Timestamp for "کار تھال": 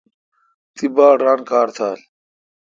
1.49-1.99